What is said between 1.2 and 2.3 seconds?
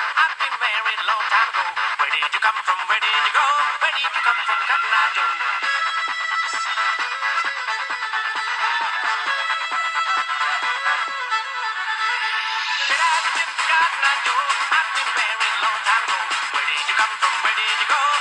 time ago. Where did